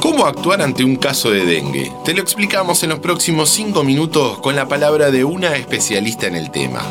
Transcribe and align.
¿Cómo 0.00 0.26
actuar 0.26 0.62
ante 0.62 0.84
un 0.84 0.96
caso 0.96 1.30
de 1.30 1.44
dengue? 1.44 1.92
Te 2.04 2.14
lo 2.14 2.22
explicamos 2.22 2.82
en 2.82 2.90
los 2.90 3.00
próximos 3.00 3.50
5 3.50 3.82
minutos 3.84 4.38
con 4.38 4.54
la 4.54 4.68
palabra 4.68 5.10
de 5.10 5.24
una 5.24 5.56
especialista 5.56 6.26
en 6.26 6.36
el 6.36 6.50
tema. 6.50 6.82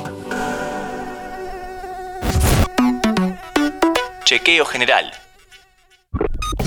Chequeo 4.25 4.65
general. 4.65 5.11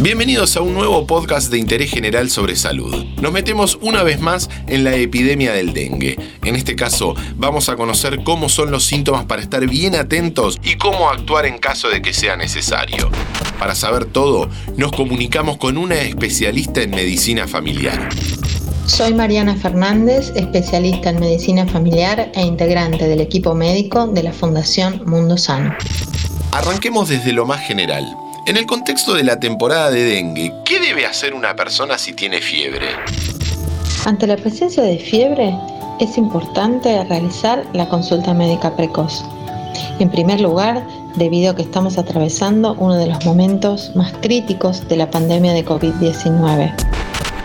Bienvenidos 0.00 0.56
a 0.56 0.60
un 0.60 0.74
nuevo 0.74 1.08
podcast 1.08 1.50
de 1.50 1.58
interés 1.58 1.90
general 1.90 2.30
sobre 2.30 2.54
salud. 2.54 3.04
Nos 3.20 3.32
metemos 3.32 3.80
una 3.82 4.04
vez 4.04 4.20
más 4.20 4.48
en 4.68 4.84
la 4.84 4.94
epidemia 4.94 5.52
del 5.52 5.72
dengue. 5.72 6.16
En 6.44 6.54
este 6.54 6.76
caso, 6.76 7.16
vamos 7.34 7.68
a 7.68 7.74
conocer 7.74 8.22
cómo 8.22 8.48
son 8.48 8.70
los 8.70 8.84
síntomas 8.84 9.24
para 9.24 9.42
estar 9.42 9.66
bien 9.66 9.96
atentos 9.96 10.56
y 10.62 10.76
cómo 10.76 11.10
actuar 11.10 11.46
en 11.46 11.58
caso 11.58 11.88
de 11.88 12.00
que 12.00 12.12
sea 12.12 12.36
necesario. 12.36 13.10
Para 13.58 13.74
saber 13.74 14.04
todo, 14.04 14.48
nos 14.76 14.92
comunicamos 14.92 15.56
con 15.56 15.76
una 15.76 15.96
especialista 15.96 16.80
en 16.80 16.90
medicina 16.90 17.48
familiar. 17.48 18.08
Soy 18.86 19.12
Mariana 19.14 19.56
Fernández, 19.56 20.32
especialista 20.36 21.10
en 21.10 21.18
medicina 21.18 21.66
familiar 21.66 22.30
e 22.36 22.42
integrante 22.42 23.08
del 23.08 23.20
equipo 23.20 23.52
médico 23.52 24.06
de 24.06 24.22
la 24.22 24.32
Fundación 24.32 25.02
Mundo 25.06 25.36
Sano. 25.36 25.74
Arranquemos 26.52 27.08
desde 27.08 27.32
lo 27.32 27.46
más 27.46 27.66
general. 27.66 28.06
En 28.48 28.56
el 28.56 28.64
contexto 28.64 29.12
de 29.12 29.24
la 29.24 29.38
temporada 29.38 29.90
de 29.90 30.02
dengue, 30.04 30.54
¿qué 30.64 30.80
debe 30.80 31.04
hacer 31.04 31.34
una 31.34 31.54
persona 31.54 31.98
si 31.98 32.14
tiene 32.14 32.40
fiebre? 32.40 32.86
Ante 34.06 34.26
la 34.26 34.38
presencia 34.38 34.82
de 34.82 34.98
fiebre, 34.98 35.54
es 36.00 36.16
importante 36.16 37.04
realizar 37.04 37.62
la 37.74 37.86
consulta 37.90 38.32
médica 38.32 38.74
precoz. 38.74 39.22
En 39.98 40.10
primer 40.10 40.40
lugar, 40.40 40.82
debido 41.16 41.50
a 41.50 41.56
que 41.56 41.60
estamos 41.60 41.98
atravesando 41.98 42.74
uno 42.78 42.94
de 42.94 43.08
los 43.08 43.22
momentos 43.26 43.94
más 43.94 44.14
críticos 44.22 44.88
de 44.88 44.96
la 44.96 45.10
pandemia 45.10 45.52
de 45.52 45.66
COVID-19. 45.66 46.72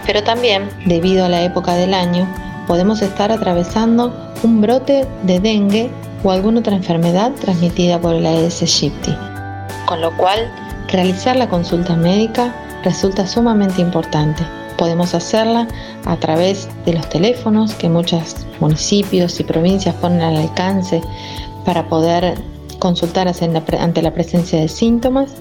Pero 0.06 0.24
también, 0.24 0.70
debido 0.86 1.26
a 1.26 1.30
la 1.30 1.44
época 1.44 1.74
del 1.74 1.94
año, 1.94 2.34
podemos 2.66 3.02
estar 3.02 3.30
atravesando 3.30 4.32
un 4.42 4.62
brote 4.62 5.06
de 5.24 5.42
dengue 5.42 5.92
o 6.24 6.32
alguna 6.32 6.62
otra 6.62 6.78
enfermedad 6.78 7.34
transmitida 7.42 8.00
por 8.00 8.16
el 8.16 8.26
Aedes 8.26 8.62
aegypti. 8.62 9.14
Con 9.86 10.00
lo 10.00 10.16
cual, 10.16 10.50
Realizar 10.94 11.36
la 11.36 11.50
consulta 11.50 11.96
médica 11.96 12.54
resulta 12.84 13.26
sumamente 13.26 13.82
importante. 13.82 14.44
Podemos 14.78 15.16
hacerla 15.16 15.68
a 16.06 16.18
través 16.18 16.70
de 16.86 16.94
los 16.94 17.10
teléfonos 17.10 17.74
que 17.74 17.90
muchos 17.90 18.36
municipios 18.60 19.40
y 19.40 19.44
provincias 19.44 19.96
ponen 19.96 20.22
al 20.22 20.38
alcance 20.38 21.02
para 21.66 21.90
poder 21.90 22.36
consultar 22.78 23.28
ante 23.28 24.02
la 24.04 24.14
presencia 24.14 24.60
de 24.60 24.68
síntomas, 24.68 25.32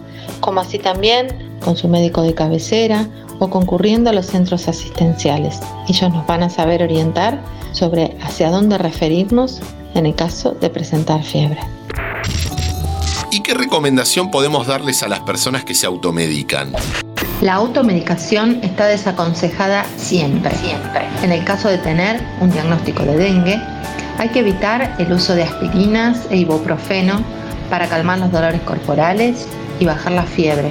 como 0.40 0.60
así 0.60 0.78
también 0.78 1.28
con 1.62 1.76
su 1.76 1.86
médico 1.86 2.22
de 2.22 2.34
cabecera 2.34 3.06
o 3.38 3.50
concurriendo 3.50 4.08
a 4.08 4.14
los 4.14 4.24
centros 4.24 4.68
asistenciales. 4.68 5.60
Ellos 5.86 6.10
nos 6.14 6.26
van 6.26 6.44
a 6.44 6.48
saber 6.48 6.82
orientar 6.82 7.42
sobre 7.72 8.16
hacia 8.22 8.50
dónde 8.50 8.78
referirnos 8.78 9.60
en 9.94 10.06
el 10.06 10.14
caso 10.14 10.52
de 10.52 10.70
presentar 10.70 11.22
fiebre. 11.22 11.60
¿Y 13.32 13.40
qué 13.40 13.54
recomendación 13.54 14.30
podemos 14.30 14.66
darles 14.66 15.02
a 15.02 15.08
las 15.08 15.20
personas 15.20 15.64
que 15.64 15.74
se 15.74 15.86
automedican? 15.86 16.70
La 17.40 17.54
automedicación 17.54 18.60
está 18.62 18.84
desaconsejada 18.84 19.86
siempre. 19.96 20.54
Siempre. 20.56 21.08
En 21.22 21.32
el 21.32 21.42
caso 21.42 21.70
de 21.70 21.78
tener 21.78 22.22
un 22.42 22.50
diagnóstico 22.50 23.04
de 23.04 23.16
dengue, 23.16 23.58
hay 24.18 24.28
que 24.28 24.40
evitar 24.40 24.94
el 24.98 25.10
uso 25.10 25.34
de 25.34 25.44
aspirinas 25.44 26.26
e 26.28 26.36
ibuprofeno 26.36 27.24
para 27.70 27.88
calmar 27.88 28.18
los 28.18 28.30
dolores 28.30 28.60
corporales 28.60 29.46
y 29.80 29.86
bajar 29.86 30.12
la 30.12 30.24
fiebre, 30.24 30.70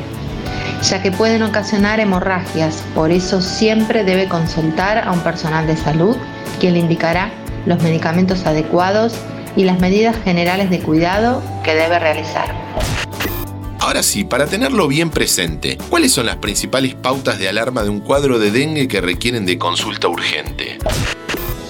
ya 0.84 1.02
que 1.02 1.12
pueden 1.12 1.42
ocasionar 1.42 2.00
hemorragias. 2.00 2.84
Por 2.94 3.10
eso 3.10 3.42
siempre 3.42 4.04
debe 4.04 4.28
consultar 4.30 5.00
a 5.00 5.12
un 5.12 5.22
personal 5.22 5.66
de 5.66 5.78
salud 5.78 6.16
quien 6.60 6.74
le 6.74 6.80
indicará 6.80 7.32
los 7.66 7.82
medicamentos 7.82 8.46
adecuados 8.46 9.16
y 9.56 9.64
las 9.64 9.80
medidas 9.80 10.16
generales 10.24 10.70
de 10.70 10.80
cuidado 10.80 11.42
que 11.64 11.76
debe 11.76 12.00
realizar. 12.00 12.54
Ahora 13.80 14.04
sí, 14.04 14.24
para 14.24 14.46
tenerlo 14.46 14.88
bien 14.88 15.10
presente, 15.10 15.78
¿cuáles 15.90 16.12
son 16.12 16.28
las 16.28 16.38
principales 16.38 16.96
pautas 16.96 17.40
de 17.40 17.50
alarma 17.50 17.84
de 17.84 17.90
un 17.90 18.00
cuadro 18.00 18.40
de 18.40 18.52
dengue 18.52 18.88
que 18.88 19.02
requieren 19.02 19.46
de 19.46 19.58
consulta 19.58 20.08
urgente? 20.08 20.78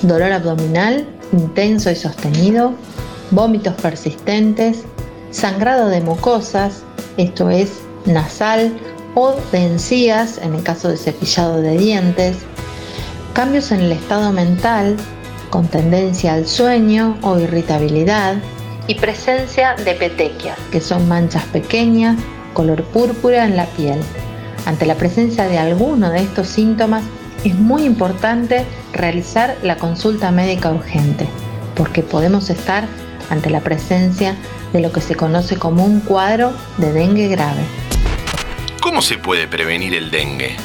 Dolor 0.01 0.31
abdominal 0.31 1.07
intenso 1.31 1.89
y 1.89 1.95
sostenido, 1.95 2.73
vómitos 3.31 3.73
persistentes, 3.75 4.83
sangrado 5.31 5.87
de 5.87 6.01
mucosas, 6.01 6.83
esto 7.17 7.49
es 7.49 7.79
nasal 8.05 8.77
o 9.15 9.35
de 9.51 9.65
encías 9.65 10.37
en 10.37 10.55
el 10.55 10.63
caso 10.63 10.89
de 10.89 10.97
cepillado 10.97 11.61
de 11.61 11.77
dientes, 11.77 12.37
cambios 13.33 13.71
en 13.71 13.81
el 13.81 13.91
estado 13.91 14.31
mental, 14.31 14.97
con 15.51 15.67
tendencia 15.67 16.33
al 16.33 16.47
sueño 16.47 17.17
o 17.21 17.37
irritabilidad, 17.37 18.37
y 18.87 18.95
presencia 18.95 19.75
de 19.75 19.93
petequias, 19.93 20.57
que 20.71 20.81
son 20.81 21.07
manchas 21.07 21.43
pequeñas, 21.45 22.17
color 22.53 22.83
púrpura 22.85 23.45
en 23.45 23.55
la 23.55 23.67
piel. 23.67 23.99
Ante 24.65 24.85
la 24.85 24.95
presencia 24.95 25.47
de 25.47 25.59
alguno 25.59 26.09
de 26.09 26.21
estos 26.21 26.47
síntomas, 26.47 27.03
es 27.43 27.55
muy 27.55 27.83
importante 27.83 28.65
realizar 28.93 29.55
la 29.61 29.77
consulta 29.77 30.31
médica 30.31 30.71
urgente, 30.71 31.27
porque 31.75 32.01
podemos 32.01 32.49
estar 32.49 32.85
ante 33.29 33.49
la 33.49 33.61
presencia 33.61 34.35
de 34.73 34.81
lo 34.81 34.91
que 34.91 35.01
se 35.01 35.15
conoce 35.15 35.57
como 35.57 35.85
un 35.85 35.99
cuadro 36.01 36.53
de 36.77 36.91
dengue 36.91 37.27
grave. 37.27 37.61
¿Cómo 38.81 39.01
se 39.01 39.17
puede 39.17 39.47
prevenir 39.47 39.93
el 39.93 40.11
dengue? 40.11 40.55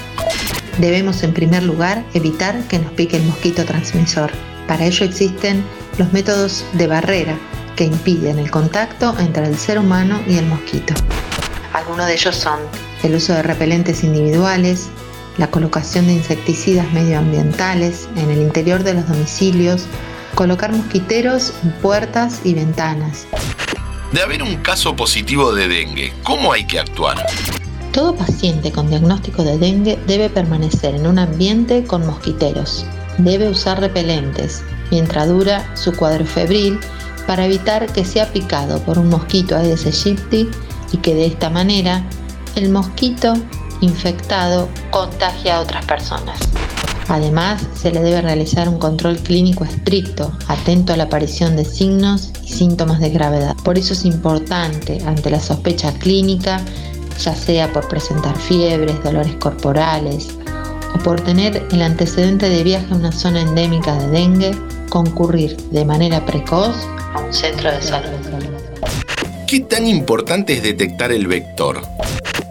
Debemos 0.78 1.22
en 1.22 1.32
primer 1.32 1.62
lugar 1.62 2.02
evitar 2.12 2.60
que 2.68 2.78
nos 2.78 2.92
pique 2.92 3.16
el 3.16 3.22
mosquito 3.22 3.64
transmisor. 3.64 4.30
Para 4.66 4.84
ello 4.84 5.04
existen 5.04 5.64
los 5.98 6.12
métodos 6.12 6.64
de 6.72 6.86
barrera 6.86 7.38
que 7.76 7.84
impiden 7.84 8.38
el 8.38 8.50
contacto 8.50 9.14
entre 9.18 9.46
el 9.46 9.56
ser 9.56 9.78
humano 9.78 10.20
y 10.26 10.36
el 10.36 10.46
mosquito. 10.46 10.94
Algunos 11.72 12.06
de 12.06 12.14
ellos 12.14 12.34
son 12.34 12.58
el 13.02 13.14
uso 13.14 13.34
de 13.34 13.42
repelentes 13.42 14.02
individuales, 14.02 14.88
la 15.36 15.50
colocación 15.50 16.06
de 16.06 16.14
insecticidas 16.14 16.90
medioambientales 16.92 18.08
en 18.16 18.30
el 18.30 18.40
interior 18.40 18.82
de 18.82 18.94
los 18.94 19.08
domicilios, 19.08 19.86
colocar 20.34 20.72
mosquiteros 20.72 21.52
en 21.62 21.72
puertas 21.72 22.40
y 22.44 22.54
ventanas. 22.54 23.26
De 24.12 24.22
haber 24.22 24.42
un 24.42 24.56
caso 24.56 24.96
positivo 24.96 25.52
de 25.52 25.68
dengue, 25.68 26.12
¿cómo 26.22 26.52
hay 26.52 26.64
que 26.66 26.78
actuar? 26.78 27.18
Todo 27.92 28.14
paciente 28.14 28.72
con 28.72 28.88
diagnóstico 28.88 29.42
de 29.42 29.58
dengue 29.58 29.98
debe 30.06 30.30
permanecer 30.30 30.94
en 30.94 31.06
un 31.06 31.18
ambiente 31.18 31.84
con 31.84 32.06
mosquiteros. 32.06 32.86
Debe 33.18 33.48
usar 33.48 33.80
repelentes 33.80 34.62
mientras 34.90 35.28
dura 35.28 35.64
su 35.74 35.92
cuadro 35.94 36.26
febril 36.26 36.78
para 37.26 37.46
evitar 37.46 37.86
que 37.92 38.04
sea 38.04 38.32
picado 38.32 38.80
por 38.80 38.98
un 38.98 39.08
mosquito 39.08 39.56
Aedes 39.56 39.86
aegypti 39.86 40.48
y 40.92 40.96
que 40.98 41.14
de 41.14 41.26
esta 41.26 41.50
manera 41.50 42.04
el 42.54 42.70
mosquito 42.70 43.34
infectado 43.80 44.68
contagie 44.90 45.50
a 45.50 45.60
otras 45.60 45.84
personas. 45.86 46.38
Además, 47.08 47.62
se 47.74 47.92
le 47.92 48.00
debe 48.00 48.20
realizar 48.20 48.68
un 48.68 48.78
control 48.78 49.16
clínico 49.18 49.64
estricto, 49.64 50.32
atento 50.48 50.92
a 50.92 50.96
la 50.96 51.04
aparición 51.04 51.54
de 51.54 51.64
signos 51.64 52.32
y 52.42 52.52
síntomas 52.52 52.98
de 52.98 53.10
gravedad. 53.10 53.54
Por 53.62 53.78
eso 53.78 53.92
es 53.92 54.04
importante, 54.04 55.00
ante 55.06 55.30
la 55.30 55.38
sospecha 55.38 55.92
clínica, 55.92 56.60
ya 57.20 57.34
sea 57.34 57.72
por 57.72 57.86
presentar 57.86 58.36
fiebres, 58.36 59.02
dolores 59.04 59.36
corporales 59.36 60.36
o 60.96 60.98
por 60.98 61.20
tener 61.20 61.62
el 61.70 61.82
antecedente 61.82 62.48
de 62.48 62.64
viaje 62.64 62.86
a 62.90 62.96
una 62.96 63.12
zona 63.12 63.42
endémica 63.42 63.94
de 63.98 64.08
dengue, 64.08 64.50
concurrir 64.88 65.56
de 65.70 65.84
manera 65.84 66.24
precoz 66.24 66.76
un 67.26 67.32
centro 67.32 67.70
de 67.70 67.82
salud. 67.82 68.08
¿Qué 69.46 69.60
tan 69.60 69.86
importante 69.86 70.54
es 70.54 70.62
detectar 70.62 71.12
el 71.12 71.26
vector? 71.26 71.82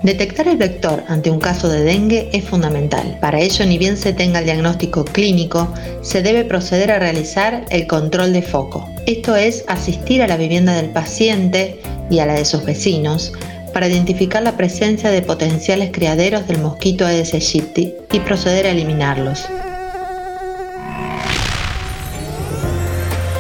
Detectar 0.04 0.48
el 0.48 0.58
vector 0.58 1.04
ante 1.08 1.32
un 1.32 1.40
caso 1.40 1.68
de 1.68 1.84
dengue 1.84 2.30
es 2.32 2.46
fundamental. 2.46 3.18
Para 3.20 3.40
ello, 3.40 3.66
ni 3.66 3.78
bien 3.78 3.98
se 3.98 4.14
tenga 4.14 4.40
el 4.40 4.46
diagnóstico 4.46 5.04
clínico, 5.04 5.68
se 6.02 6.22
debe 6.22 6.46
proceder 6.46 6.92
a 6.92 7.00
realizar 7.00 7.66
el 7.70 7.88
control 7.88 8.32
de 8.32 8.44
foco. 8.44 8.88
Esto 9.08 9.36
es 9.36 9.66
asistir 9.68 10.22
a 10.22 10.28
la 10.28 10.38
vivienda 10.38 10.76
del 10.76 10.90
paciente 10.90 11.80
y 12.10 12.20
a 12.20 12.28
la 12.28 12.36
de 12.36 12.46
sus 12.46 12.64
vecinos 12.64 13.34
para 13.76 13.90
identificar 13.90 14.42
la 14.42 14.56
presencia 14.56 15.12
de 15.12 15.22
potenciales 15.22 15.90
criaderos 15.92 16.48
del 16.48 16.60
mosquito 16.60 17.06
Aedes 17.06 17.34
aegypti 17.34 17.94
y 18.10 18.22
proceder 18.22 18.68
a 18.68 18.70
eliminarlos. 18.70 19.48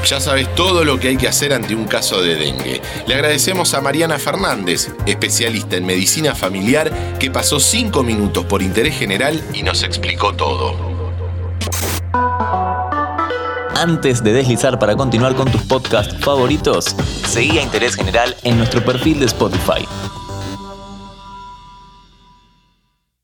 Ya 0.06 0.20
sabes 0.20 0.54
todo 0.54 0.84
lo 0.84 1.00
que 1.00 1.08
hay 1.08 1.16
que 1.16 1.30
hacer 1.30 1.54
ante 1.54 1.74
un 1.74 1.86
caso 1.86 2.22
de 2.22 2.36
dengue. 2.36 2.82
Le 3.08 3.14
agradecemos 3.14 3.74
a 3.76 3.80
Mariana 3.80 4.20
Fernández, 4.20 4.90
especialista 5.06 5.78
en 5.78 5.86
medicina 5.86 6.36
familiar, 6.36 6.92
que 7.18 7.32
pasó 7.32 7.62
cinco 7.62 8.04
minutos 8.04 8.44
por 8.44 8.62
interés 8.62 8.98
general 8.98 9.42
y 9.54 9.64
nos 9.64 9.84
explicó 9.84 10.34
todo. 10.34 10.76
Antes 13.74 14.22
de 14.22 14.34
deslizar 14.34 14.80
para 14.80 14.98
continuar 14.98 15.34
con 15.36 15.50
tus 15.50 15.62
podcasts 15.62 16.14
favoritos, 16.20 16.94
seguí 17.26 17.58
a 17.58 17.62
Interés 17.62 17.96
General 17.96 18.36
en 18.44 18.58
nuestro 18.58 18.84
perfil 18.84 19.22
de 19.22 19.28
Spotify. 19.28 19.88